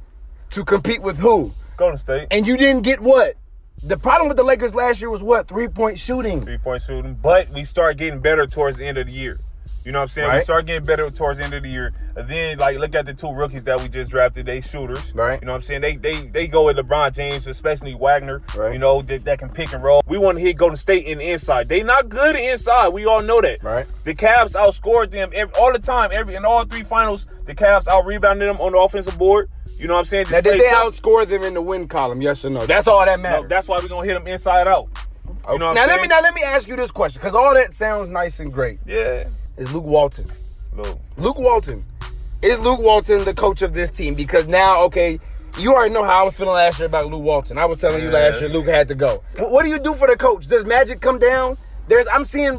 To 0.51 0.65
compete 0.65 1.03
with 1.03 1.19
who? 1.19 1.49
Golden 1.77 1.97
State, 1.99 2.27
And 2.31 2.47
you 2.47 2.57
didn't 2.57 2.83
get 2.83 2.99
what? 3.01 3.35
The 3.87 3.97
problem 3.97 4.29
with 4.29 4.37
the 4.37 4.43
Lakers 4.43 4.75
last 4.75 5.01
year 5.01 5.09
was 5.11 5.23
what? 5.23 5.47
Three 5.47 5.69
point 5.69 5.99
shooting. 5.99 6.41
three 6.41 6.59
point 6.59 6.83
shooting, 6.83 7.15
but 7.15 7.47
we 7.55 7.65
start 7.65 7.97
getting 7.99 8.21
better 8.21 8.47
towards 8.47 8.77
the 8.79 8.87
end 8.87 8.99
of 8.99 9.07
the 9.07 9.13
year. 9.13 9.37
You 9.87 9.93
know 9.93 10.01
what 10.01 10.03
I'm 10.05 10.09
saying? 10.11 10.29
Right. 10.29 10.37
We 10.39 10.43
start 10.45 10.67
getting 10.67 10.85
better 10.87 11.09
towards 11.11 11.39
the 11.39 11.45
end 11.45 11.55
of 11.55 11.63
the 11.63 11.69
year. 11.71 11.93
And 12.15 12.29
then, 12.29 12.59
like, 12.59 12.77
look 12.79 12.95
at 12.95 13.07
the 13.07 13.15
two 13.15 13.33
rookies 13.33 13.65
that 13.65 13.81
we 13.81 13.89
just 13.89 14.11
drafted. 14.11 14.45
They 14.45 14.61
shooters. 14.61 15.15
Right. 15.15 15.41
You 15.41 15.47
know 15.47 15.53
what 15.53 15.57
I'm 15.57 15.63
saying? 15.63 15.81
They 15.81 15.97
they 15.97 16.27
they 16.27 16.49
go 16.49 16.67
with 16.67 16.77
LeBron 16.77 17.15
James, 17.15 17.47
especially 17.47 17.95
Wagner. 17.95 18.43
Right. 18.55 18.75
You 18.75 18.79
know, 18.79 19.01
that, 19.03 19.25
that 19.25 19.39
can 19.39 19.49
pick 19.49 19.73
and 19.73 19.83
roll. 19.83 20.03
We 20.07 20.19
want 20.19 20.37
to 20.37 20.43
hit 20.45 20.59
Golden 20.59 20.77
State 20.77 21.07
in 21.07 21.17
the 21.19 21.31
inside. 21.31 21.69
They 21.69 21.83
not 21.83 22.11
good 22.11 22.37
inside. 22.37 22.89
We 22.89 23.07
all 23.07 23.23
know 23.23 23.41
that. 23.41 23.63
Right. 23.63 23.87
The 24.05 24.15
Cavs 24.15 24.55
outscored 24.55 25.11
them 25.13 25.31
every, 25.35 25.55
all 25.55 25.73
the 25.73 25.79
time. 25.79 26.11
Every 26.13 26.35
in 26.35 26.45
all 26.45 26.65
three 26.67 26.83
finals, 26.83 27.27
the 27.47 27.55
Cavs 27.55 27.89
out 27.89 28.05
rebounded 28.05 28.49
them 28.51 28.61
on 28.61 28.73
the 28.73 28.79
offensive 28.79 29.17
board. 29.19 29.49
You 29.79 29.87
know 29.89 29.95
what 29.95 30.01
I'm 30.01 30.05
saying? 30.05 30.27
Just 30.27 30.33
Now, 30.33 30.41
did 30.51 30.61
they 30.61 30.69
tough. 30.69 30.93
outscore 31.01 31.27
them 31.27 31.43
in 31.43 31.55
the 31.55 31.63
win 31.63 31.89
column? 31.89 32.21
Yes 32.21 32.45
or 32.45 32.51
no? 32.51 32.67
That's 32.67 32.87
all 32.87 33.03
that 33.07 33.19
No, 33.19 33.23
matters. 33.23 33.49
that's 33.49 33.67
why 33.69 33.79
we're 33.79 33.89
gonna 33.89 34.07
hit 34.07 34.15
them 34.15 34.27
inside 34.27 34.69
out. 34.69 34.89
You 35.51 35.59
know 35.59 35.69
what 35.69 35.75
now 35.75 35.87
let 35.87 36.03
me 36.03 36.07
now 36.07 36.21
let 36.21 36.35
me 36.35 36.43
ask 36.43 36.69
you 36.69 36.77
this 36.77 36.91
question 36.91 37.19
because 37.21 37.35
all 37.35 37.55
that 37.55 37.73
sounds 37.73 38.11
nice 38.11 38.41
and 38.41 38.53
great. 38.53 38.79
Yeah. 38.85 39.25
Is 39.61 39.71
Luke 39.75 39.85
Walton? 39.85 40.25
Look. 40.75 40.99
Luke 41.19 41.39
Walton. 41.39 41.85
Is 42.43 42.59
Luke 42.61 42.81
Walton 42.81 43.25
the 43.25 43.35
coach 43.35 43.61
of 43.61 43.75
this 43.75 43.91
team? 43.91 44.15
Because 44.15 44.47
now, 44.47 44.81
okay, 44.85 45.21
you 45.59 45.75
already 45.75 45.93
know 45.93 46.03
how 46.03 46.23
I 46.23 46.25
was 46.25 46.35
feeling 46.35 46.55
last 46.55 46.79
year 46.79 46.89
about 46.89 47.09
Luke 47.09 47.23
Walton. 47.23 47.59
I 47.59 47.67
was 47.67 47.77
telling 47.77 48.03
you 48.03 48.09
last 48.11 48.41
year 48.41 48.49
Luke 48.49 48.65
had 48.65 48.89
to 48.89 48.95
go. 48.95 49.23
What 49.37 49.65
do 49.65 49.69
you 49.69 49.79
do 49.79 49.93
for 49.93 50.07
the 50.09 50.17
coach? 50.17 50.47
Does 50.47 50.65
Magic 50.65 51.03
come 51.03 51.19
down? 51.19 51.57
There's 51.89 52.07
I'm 52.09 52.25
seeing 52.25 52.55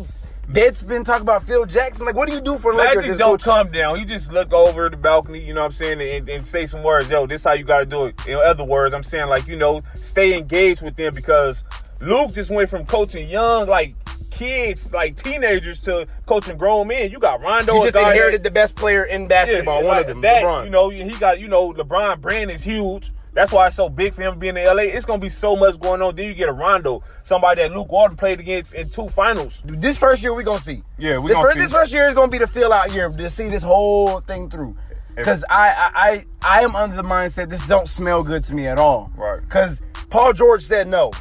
Deadspin 0.52 1.04
talk 1.04 1.22
about 1.22 1.44
Phil 1.44 1.66
Jackson. 1.66 2.06
Like, 2.06 2.14
what 2.14 2.28
do 2.28 2.36
you 2.36 2.42
do 2.42 2.60
for 2.60 2.76
Lakers? 2.76 3.04
Magic 3.04 3.18
don't 3.18 3.42
coach? 3.42 3.46
come 3.46 3.72
down. 3.72 4.00
You 4.00 4.06
just 4.06 4.32
look 4.32 4.54
over 4.54 4.88
the 4.88 4.98
balcony, 4.98 5.44
you 5.44 5.56
know 5.56 5.62
what 5.62 5.68
I'm 5.68 5.74
saying, 5.74 6.02
and, 6.02 6.30
and 6.30 6.46
say 6.46 6.68
some 6.68 6.84
words. 6.84 7.10
Yo, 7.10 7.26
this 7.26 7.42
is 7.42 7.46
how 7.46 7.54
you 7.54 7.64
got 7.64 7.80
to 7.80 7.86
do 7.88 8.06
it. 8.06 8.28
In 8.28 8.36
other 8.36 8.64
words, 8.64 8.94
I'm 8.94 9.02
saying, 9.02 9.28
like, 9.28 9.48
you 9.48 9.56
know, 9.56 9.82
stay 9.96 10.38
engaged 10.38 10.84
with 10.84 10.98
them 10.98 11.16
because 11.16 11.64
Luke 12.00 12.34
just 12.34 12.52
went 12.52 12.70
from 12.70 12.86
coaching 12.86 13.28
young, 13.28 13.68
like, 13.68 13.96
kids, 14.32 14.92
like 14.94 15.16
teenagers, 15.16 15.80
to 15.82 16.08
coaching 16.26 16.58
grown 16.58 16.88
men. 16.88 17.12
You 17.12 17.20
got 17.20 17.42
Rondo. 17.42 17.76
You 17.76 17.82
a 17.82 17.84
just 17.84 17.94
that- 17.94 18.08
inherited 18.08 18.44
the 18.44 18.52
best 18.52 18.76
player 18.76 19.04
in 19.04 19.28
basketball. 19.28 19.82
Yeah, 19.82 19.88
one 19.88 19.98
like 19.98 20.02
of 20.02 20.08
them, 20.08 20.22
That, 20.22 20.44
LeBron. 20.44 20.64
You 20.66 20.70
know, 20.72 20.90
he 20.90 21.12
got, 21.18 21.40
you 21.40 21.48
know, 21.48 21.72
LeBron 21.74 22.20
brand 22.22 22.50
is 22.50 22.64
huge. 22.64 23.12
That's 23.34 23.52
why 23.54 23.68
it's 23.68 23.78
so 23.78 23.88
big 23.88 24.14
for 24.14 24.24
him 24.24 24.40
being 24.40 24.58
in 24.58 24.66
LA. 24.66 24.84
It's 24.84 25.06
gonna 25.06 25.20
be 25.20 25.30
so 25.30 25.56
much 25.56 25.80
going 25.80 26.02
on. 26.02 26.16
Then 26.16 26.26
you 26.26 26.34
get 26.34 26.50
a 26.50 26.54
Rondo, 26.54 27.02
somebody 27.24 27.62
that 27.62 27.72
Luke 27.72 27.90
Walton 27.90 28.18
played 28.18 28.42
against 28.42 28.74
in 28.74 28.90
two 28.90 29.08
finals. 29.08 29.64
this 29.66 29.98
first 29.98 30.22
year 30.22 30.34
we 30.34 30.44
gonna 30.44 30.60
see. 30.60 30.84
Yeah, 30.98 31.18
we 31.20 31.30
this 31.30 31.38
gonna 31.38 31.48
first, 31.48 31.54
see. 31.58 31.64
This 31.64 31.72
first 31.72 31.94
year 31.94 32.10
is 32.10 32.14
gonna 32.14 32.30
be 32.30 32.40
the 32.40 32.48
fill 32.48 32.74
out 32.74 32.92
year 32.92 33.10
to 33.10 33.30
see 33.30 33.48
this 33.48 33.64
whole 33.64 34.20
thing 34.20 34.50
through. 34.50 34.76
Because 35.16 35.46
I, 35.50 35.70
I 35.70 35.92
I 35.96 36.26
I 36.60 36.62
am 36.64 36.76
under 36.76 36.96
the 36.98 37.04
mindset 37.04 37.50
this 37.50 37.66
don't 37.68 37.88
smell 37.88 38.22
good 38.24 38.44
to 38.46 38.54
me 38.54 38.68
at 38.68 38.78
all. 38.78 39.12
Right. 39.16 39.40
Because 39.42 39.82
Paul 40.10 40.34
George 40.34 40.64
said 40.64 40.90
no, 40.90 41.12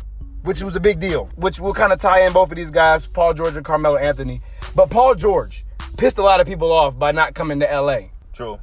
which 0.42 0.62
was 0.62 0.75
a 0.76 0.80
big 0.80 1.00
deal. 1.00 1.28
Which 1.37 1.61
will 1.61 1.75
kind 1.75 1.92
of 1.92 2.00
tie 2.00 2.23
in 2.26 2.32
both 2.32 2.50
of 2.50 2.56
these 2.56 2.70
guys, 2.70 3.06
Paul 3.06 3.35
George 3.35 3.56
and 3.56 3.64
Carmelo 3.64 3.97
Anthony. 3.97 4.40
But 4.76 4.90
Paul 4.90 5.14
George 5.14 5.64
pissed 5.99 6.18
a 6.18 6.23
lot 6.23 6.40
of 6.40 6.47
people 6.47 6.73
off 6.73 6.99
by 6.99 7.12
not 7.12 7.35
coming 7.35 7.61
to 7.61 7.66
LA, 7.66 8.09
True. 8.32 8.59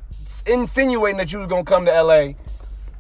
insinuating 0.45 1.17
that 1.17 1.31
you 1.31 1.39
was 1.39 1.47
gonna 1.47 1.63
come 1.63 1.85
to 1.85 1.91
LA, 1.91 2.33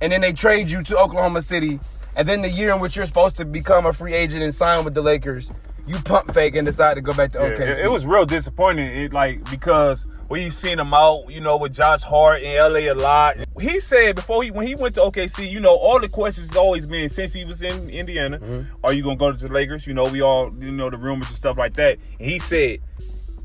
and 0.01 0.11
then 0.11 0.21
they 0.21 0.31
trade 0.33 0.69
you 0.69 0.83
to 0.83 0.97
Oklahoma 0.97 1.41
City, 1.41 1.79
and 2.15 2.27
then 2.27 2.41
the 2.41 2.49
year 2.49 2.71
in 2.73 2.79
which 2.79 2.95
you're 2.95 3.05
supposed 3.05 3.37
to 3.37 3.45
become 3.45 3.85
a 3.85 3.93
free 3.93 4.13
agent 4.13 4.43
and 4.43 4.53
sign 4.53 4.83
with 4.85 4.93
the 4.93 5.01
Lakers, 5.01 5.49
you 5.87 5.97
pump 5.99 6.33
fake 6.33 6.55
and 6.55 6.65
decide 6.65 6.95
to 6.95 7.01
go 7.01 7.13
back 7.13 7.31
to 7.31 7.39
Yeah, 7.39 7.55
OKC. 7.55 7.79
it, 7.79 7.85
it 7.85 7.91
was 7.91 8.05
real 8.05 8.25
disappointing. 8.25 8.87
It 8.87 9.13
like 9.13 9.49
because 9.49 10.05
we've 10.29 10.53
seen 10.53 10.79
him 10.79 10.93
out, 10.93 11.29
you 11.29 11.41
know, 11.41 11.57
with 11.57 11.73
Josh 11.73 12.01
Hart 12.03 12.41
in 12.41 12.55
LA 12.57 12.91
a 12.91 12.93
lot. 12.93 13.37
He 13.59 13.79
said 13.79 14.15
before 14.15 14.43
he 14.43 14.51
when 14.51 14.67
he 14.67 14.75
went 14.75 14.95
to 14.95 15.01
OKC, 15.01 15.49
you 15.49 15.59
know, 15.59 15.75
all 15.75 15.99
the 15.99 16.09
questions 16.09 16.49
has 16.49 16.57
always 16.57 16.85
been 16.85 17.09
since 17.09 17.33
he 17.33 17.45
was 17.45 17.61
in 17.63 17.89
Indiana, 17.89 18.39
Mm-hmm. 18.39 18.75
are 18.85 18.93
you 18.93 19.03
gonna 19.03 19.15
go 19.15 19.31
to 19.31 19.37
the 19.47 19.53
Lakers? 19.53 19.87
You 19.87 19.93
know, 19.93 20.05
we 20.05 20.21
all 20.21 20.51
you 20.59 20.71
know 20.71 20.89
the 20.89 20.97
rumors 20.97 21.27
and 21.29 21.37
stuff 21.37 21.57
like 21.57 21.75
that. 21.75 21.97
And 22.19 22.29
he 22.29 22.39
said, 22.39 22.79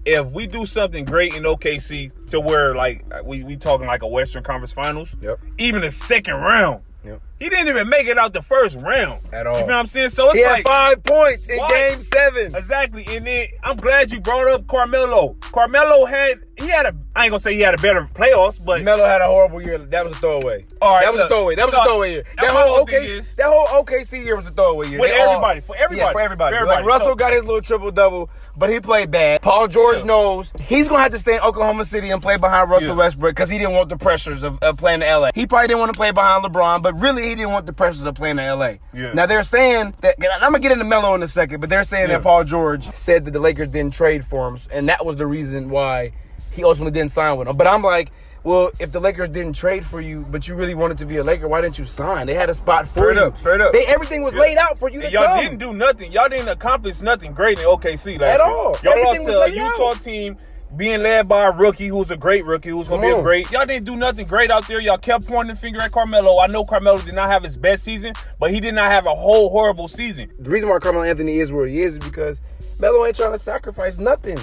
if 0.05 0.27
we 0.27 0.47
do 0.47 0.67
something 0.67 1.05
great 1.05 1.35
in 1.35 1.45
OKC 1.45 2.11
to 2.31 2.41
where 2.41 2.75
like 2.75 3.05
we 3.25 3.43
we 3.45 3.57
talking 3.57 3.87
like 3.87 4.03
a 4.03 4.07
Western 4.09 4.43
Conference 4.43 4.73
Finals, 4.73 5.17
Yep. 5.21 5.39
even 5.59 5.85
a 5.85 5.91
second 5.91 6.35
round. 6.35 6.83
Yep. 7.05 7.21
He 7.41 7.49
didn't 7.49 7.67
even 7.69 7.89
make 7.89 8.07
it 8.07 8.17
out 8.17 8.33
the 8.33 8.43
first 8.43 8.77
round 8.77 9.19
At 9.33 9.47
all. 9.49 9.55
You 9.59 9.63
know 9.63 9.73
what 9.73 9.75
I'm 9.75 9.87
saying? 9.87 10.11
So 10.11 10.29
it's 10.31 10.39
He 10.39 10.45
had 10.45 10.53
like 10.53 10.65
five 10.67 11.03
points 11.03 11.49
in 11.49 11.59
Why? 11.59 11.69
game 11.69 11.99
seven. 11.99 12.47
Exactly. 12.55 13.05
And 13.09 13.27
then 13.27 13.49
I'm 13.65 13.77
glad 13.77 14.13
you 14.13 14.21
brought 14.21 14.47
up 14.49 14.69
Carmelo. 14.69 15.35
Carmelo 15.41 16.05
had 16.07 16.41
he 16.57 16.69
had 16.69 16.87
a 16.87 16.95
I 17.17 17.25
ain't 17.25 17.31
gonna 17.33 17.39
say 17.41 17.55
he 17.55 17.61
had 17.63 17.75
a 17.75 17.79
better 17.83 18.09
playoffs, 18.15 18.65
but 18.65 18.83
Melo 18.83 19.05
had 19.05 19.21
a 19.21 19.27
horrible 19.27 19.61
year. 19.61 19.79
That 19.79 20.05
was 20.05 20.13
a 20.13 20.17
throwaway. 20.17 20.65
All 20.81 20.95
right, 20.95 21.05
that 21.05 21.13
was 21.13 21.19
look, 21.21 21.31
a 21.31 21.35
throwaway. 21.35 21.55
That 21.57 21.67
was 21.67 21.75
a 21.75 21.83
throwaway 21.85 22.13
year. 22.13 22.25
That 22.41 22.51
whole 22.51 22.87
OKC, 22.87 23.05
is- 23.05 23.37
that 23.37 23.47
whole 23.47 23.67
OKC 23.85 24.25
year 24.25 24.37
was 24.37 24.47
a 24.47 24.51
throwaway 24.51 24.89
year. 24.89 25.01
With 25.01 25.11
They 25.11 25.21
all- 25.21 25.31
everybody, 25.31 25.61
for 25.61 25.75
everybody, 25.77 26.07
yeah, 26.07 26.13
for 26.13 26.21
everybody. 26.21 26.53
for 26.55 26.57
everybody. 26.61 26.83
Like 26.83 26.87
Russell 26.89 27.09
So- 27.09 27.15
got 27.17 27.33
his 27.33 27.45
little 27.45 27.63
triple 27.63 27.91
double, 27.91 28.31
but 28.57 28.71
he 28.71 28.81
played 28.81 29.11
bad. 29.11 29.43
Paul 29.43 29.69
George 29.69 29.99
Yeah. 29.99 30.05
knows 30.05 30.53
he's 30.61 30.89
gonna 30.89 31.03
have 31.03 31.13
to 31.13 31.19
stay 31.19 31.35
in 31.37 31.41
Oklahoma 31.41 31.85
City 31.85 32.11
and 32.11 32.23
play 32.23 32.37
behind 32.37 32.71
Russell 32.71 32.89
Yeah. 32.91 32.95
Westbrook 32.95 33.35
because 33.35 33.49
he 33.51 33.59
didn't 33.59 33.75
want 33.75 33.89
the 33.89 33.97
pressures 33.97 34.43
of, 34.43 34.59
of 34.63 34.77
playing 34.77 35.03
in 35.03 35.09
LA. 35.09 35.31
He 35.35 35.47
probably 35.47 35.69
didn't 35.69 35.81
want 35.81 35.93
to 35.93 35.97
play 35.97 36.11
behind 36.11 36.45
LeBron, 36.45 36.83
but 36.83 36.99
really 37.01 37.23
he 37.29 37.35
didn't 37.35 37.53
want 37.53 37.67
the 37.67 37.73
pressures 37.73 38.05
of 38.05 38.15
playing 38.15 38.39
in 38.39 38.45
LA. 38.47 38.75
Yeah. 38.93 39.13
Now 39.15 39.27
they're 39.27 39.43
saying 39.45 39.95
that 40.01 40.17
I'm 40.35 40.41
gonna 40.53 40.59
get 40.61 40.73
into 40.73 40.85
Melo 40.85 41.15
in 41.15 41.23
a 41.23 41.29
second, 41.29 41.61
but 41.61 41.71
they're 41.71 41.85
saying 41.85 42.09
Yeah. 42.11 42.17
that 42.19 42.23
Paul 42.23 42.45
George 42.45 42.85
said 42.87 43.25
that 43.25 43.31
the 43.33 43.41
Lakers 43.41 43.71
didn't 43.71 43.95
trade 43.95 44.25
for 44.25 44.49
him, 44.49 44.59
and 44.71 44.89
that 44.89 45.05
was 45.07 45.17
the 45.17 45.27
reason 45.27 45.71
why 45.71 46.13
he 46.55 46.65
ultimately 46.65 46.93
didn't 46.93 47.13
sign 47.13 47.37
with 47.39 47.47
them. 47.49 47.57
But 47.57 47.67
I'm 47.67 47.83
like, 47.83 48.11
well, 48.45 48.71
if 48.81 48.93
the 48.93 49.01
Lakers 49.01 49.29
didn't 49.29 49.55
trade 49.55 49.85
for 49.87 50.01
you, 50.01 50.25
but 50.31 50.49
you 50.49 50.55
really 50.55 50.75
wanted 50.75 50.99
to 50.99 51.07
be 51.07 51.17
a 51.19 51.25
Laker, 51.25 51.49
why 51.49 51.61
didn't 51.61 51.79
you 51.79 51.85
sign? 51.85 52.27
They 52.27 52.35
had 52.35 52.51
a 52.51 52.55
spot 52.55 52.87
for 52.87 53.01
Straight 53.01 53.17
you. 53.17 53.23
up, 53.23 53.39
straight 53.39 53.61
up. 53.61 53.73
They, 53.73 53.87
everything 53.87 54.23
was 54.23 54.35
Yeah. 54.35 54.41
laid 54.41 54.57
out 54.59 54.79
for 54.79 54.89
you 54.91 55.01
to 55.01 55.07
And 55.07 55.13
y'all 55.15 55.25
come. 55.27 55.41
didn't 55.45 55.59
do 55.59 55.73
nothing. 55.75 56.11
Y'all 56.13 56.29
didn't 56.29 56.49
accomplish 56.49 57.01
nothing 57.01 57.33
great 57.33 57.59
in 57.59 57.65
OKC 57.67 58.19
last 58.19 58.41
At 58.41 58.47
year. 58.47 58.57
all. 58.57 58.77
Y'all 58.83 58.93
Everything 58.93 59.05
lost 59.05 59.19
was 59.21 59.27
to 59.29 59.41
a 59.43 59.49
Utah 59.69 59.91
out. 59.91 60.01
team 60.01 60.37
being 60.75 61.03
led 61.03 61.29
by 61.29 61.47
a 61.47 61.51
rookie 61.51 61.89
who's 61.89 62.11
a 62.11 62.17
great 62.17 62.47
rookie 62.47 62.71
who's 62.71 62.89
gonna 62.89 63.03
be 63.03 63.09
a 63.11 63.21
great. 63.21 63.51
Y'all 63.51 63.67
didn't 63.67 63.85
do 63.85 63.95
nothing 63.95 64.27
great 64.27 64.51
out 64.51 64.67
there. 64.67 64.81
Y'all 64.81 64.97
kept 64.97 65.29
pointing 65.29 65.55
the 65.55 65.61
finger 65.61 65.81
at 65.83 65.93
Carmelo. 65.93 66.39
I 66.41 66.47
know 66.47 66.65
Carmelo 66.65 66.99
did 66.99 67.15
not 67.15 67.29
have 67.31 67.43
his 67.45 67.59
best 67.59 67.85
season, 67.85 68.15
but 68.41 68.51
he 68.51 68.59
did 68.59 68.75
not 68.75 68.91
have 68.91 69.05
a 69.07 69.15
whole 69.15 69.51
horrible 69.51 69.87
season. 69.87 70.31
the 70.39 70.49
reason 70.49 70.71
why 70.71 70.79
Carmelo 70.79 71.05
Anthony 71.05 71.41
is 71.41 71.53
where 71.53 71.67
he 71.67 71.83
is 71.83 71.93
is 71.95 71.99
because 71.99 72.41
Melo 72.81 73.05
ain't 73.05 73.17
trying 73.17 73.33
to 73.33 73.39
sacrifice 73.39 73.99
nothing. 73.99 74.39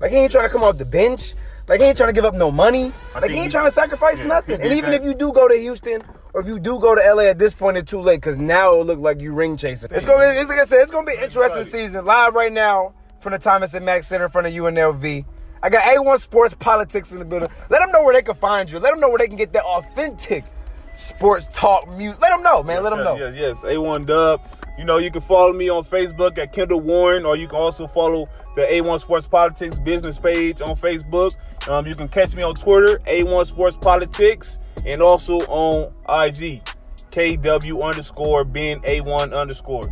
Like 0.00 0.10
he 0.10 0.18
ain't 0.18 0.30
trying 0.32 0.44
to 0.48 0.52
come 0.52 0.62
off 0.62 0.76
the 0.76 0.84
bench. 0.84 1.32
Like 1.70 1.78
he 1.78 1.86
ain't 1.86 1.96
trying 1.96 2.08
to 2.08 2.12
give 2.12 2.24
up 2.24 2.34
no 2.34 2.50
money. 2.50 2.92
Like 3.14 3.30
he 3.30 3.36
ain't 3.36 3.52
trying 3.52 3.66
to 3.66 3.70
sacrifice 3.70 4.18
yeah, 4.18 4.26
nothing. 4.26 4.60
And 4.60 4.72
even 4.72 4.92
if 4.92 5.04
you 5.04 5.14
do 5.14 5.32
go 5.32 5.46
to 5.46 5.54
Houston 5.54 6.02
or 6.34 6.40
if 6.40 6.48
you 6.48 6.58
do 6.58 6.80
go 6.80 6.96
to 6.96 7.14
LA 7.14 7.22
at 7.22 7.38
this 7.38 7.54
point, 7.54 7.76
it's 7.76 7.88
too 7.88 8.00
late 8.00 8.16
because 8.16 8.38
now 8.38 8.72
it'll 8.72 8.84
look 8.84 8.98
like 8.98 9.20
you 9.20 9.32
ring 9.32 9.56
chasing. 9.56 9.88
It's 9.92 10.04
gonna 10.04 10.18
be, 10.18 10.36
it's 10.36 10.50
like 10.50 10.58
I 10.58 10.64
said, 10.64 10.80
it's 10.80 10.90
gonna 10.90 11.06
be 11.06 11.14
an 11.14 11.22
interesting 11.22 11.62
season. 11.62 12.04
Live 12.04 12.34
right 12.34 12.52
now 12.52 12.92
from 13.20 13.32
the 13.32 13.38
Thomas 13.38 13.72
and 13.74 13.86
Mack 13.86 14.02
Center 14.02 14.24
in 14.24 14.30
front 14.32 14.48
of 14.48 14.52
UNLV. 14.52 15.24
I 15.62 15.70
got 15.70 15.84
A1 15.84 16.18
Sports 16.18 16.54
Politics 16.58 17.12
in 17.12 17.20
the 17.20 17.24
building. 17.24 17.48
Let 17.68 17.78
them 17.78 17.92
know 17.92 18.02
where 18.02 18.14
they 18.14 18.22
can 18.22 18.34
find 18.34 18.68
you. 18.68 18.80
Let 18.80 18.90
them 18.90 18.98
know 18.98 19.08
where 19.08 19.18
they 19.18 19.28
can 19.28 19.36
get 19.36 19.52
that 19.52 19.62
authentic 19.62 20.46
sports 20.94 21.46
talk 21.52 21.88
music. 21.90 22.20
Let 22.20 22.30
them 22.30 22.42
know, 22.42 22.64
man. 22.64 22.82
Let 22.82 22.90
them 22.90 23.04
know. 23.04 23.16
Yes, 23.16 23.36
yes, 23.36 23.62
A1 23.62 24.06
Dub. 24.06 24.40
You 24.78 24.84
know, 24.84 24.98
you 24.98 25.10
can 25.10 25.20
follow 25.20 25.52
me 25.52 25.68
on 25.68 25.84
Facebook 25.84 26.38
at 26.38 26.52
Kendall 26.52 26.80
Warren, 26.80 27.26
or 27.26 27.36
you 27.36 27.46
can 27.46 27.58
also 27.58 27.86
follow 27.86 28.28
the 28.56 28.62
A1 28.62 29.00
Sports 29.00 29.26
Politics 29.26 29.78
business 29.78 30.18
page 30.18 30.62
on 30.62 30.76
Facebook. 30.76 31.36
Um, 31.68 31.86
you 31.86 31.94
can 31.94 32.08
catch 32.08 32.34
me 32.34 32.42
on 32.42 32.54
Twitter, 32.54 32.98
A1 33.06 33.46
Sports 33.46 33.76
Politics, 33.76 34.58
and 34.86 35.02
also 35.02 35.38
on 35.48 35.92
IG, 36.08 36.62
KW 37.10 37.82
underscore 37.82 38.44
Ben 38.44 38.80
A1 38.80 39.34
underscore. 39.34 39.82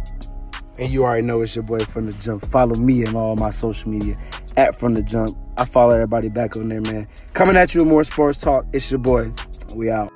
And 0.78 0.88
you 0.88 1.04
already 1.04 1.26
know 1.26 1.42
it's 1.42 1.56
your 1.56 1.64
boy 1.64 1.80
from 1.80 2.06
the 2.06 2.16
jump. 2.18 2.47
Follow 2.47 2.76
me 2.76 3.04
and 3.04 3.14
all 3.16 3.35
my 3.37 3.50
social 3.50 3.90
media 3.90 4.16
at 4.56 4.78
from 4.78 4.94
the 4.94 5.02
jump. 5.02 5.37
I 5.56 5.64
follow 5.64 5.92
everybody 5.92 6.28
back 6.28 6.56
on 6.56 6.68
there, 6.68 6.80
man. 6.80 7.08
Coming 7.35 7.56
at 7.56 7.75
you 7.75 7.80
with 7.80 7.88
more 7.88 8.04
sports 8.04 8.40
talk. 8.40 8.64
It's 8.73 8.90
your 8.90 9.00
boy. 9.00 9.32
We 9.75 9.90
out. 9.90 10.12